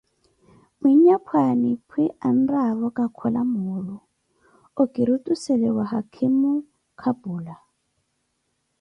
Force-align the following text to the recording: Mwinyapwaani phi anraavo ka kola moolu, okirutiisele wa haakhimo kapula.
Mwinyapwaani 0.79 1.69
phi 1.89 2.03
anraavo 2.27 2.87
ka 2.97 3.05
kola 3.17 3.41
moolu, 3.51 3.97
okirutiisele 4.81 5.67
wa 5.77 5.85
haakhimo 5.91 6.51
kapula. 7.01 7.55